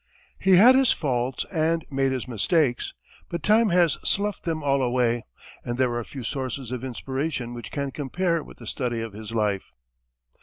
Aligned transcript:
He 0.39 0.55
had 0.55 0.73
his 0.73 0.91
faults 0.91 1.45
and 1.51 1.85
made 1.91 2.11
his 2.11 2.27
mistakes; 2.27 2.95
but 3.29 3.43
time 3.43 3.69
has 3.69 3.99
sloughed 4.03 4.45
them 4.45 4.63
all 4.63 4.81
away, 4.81 5.27
and 5.63 5.77
there 5.77 5.93
are 5.93 6.03
few 6.03 6.23
sources 6.23 6.71
of 6.71 6.83
inspiration 6.83 7.53
which 7.53 7.69
can 7.71 7.91
compare 7.91 8.41
with 8.41 8.57
the 8.57 8.65
study 8.65 9.01
of 9.01 9.13
his 9.13 9.31
life. 9.31 9.71